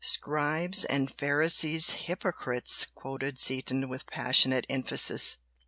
"'Scribes 0.03 0.83
and 0.85 1.13
Pharisees, 1.13 1.91
hypocrites!'" 1.91 2.87
quoted 2.87 3.37
Seaton 3.37 3.87
with 3.87 4.07
passionate 4.07 4.65
emphasis. 4.67 5.37